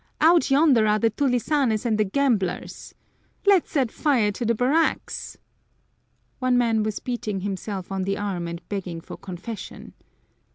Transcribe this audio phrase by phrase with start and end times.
[0.19, 2.95] Out yonder are the tulisanes and the gamblers.
[3.45, 5.37] Let's set fire to the barracks!"
[6.39, 9.93] One man was beating himself on the arm and begging for confession.